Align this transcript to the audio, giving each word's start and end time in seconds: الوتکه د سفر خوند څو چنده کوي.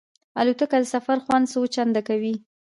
الوتکه 0.39 0.77
د 0.81 0.85
سفر 0.93 1.17
خوند 1.25 1.45
څو 1.51 1.61
چنده 1.75 2.01
کوي. 2.07 2.35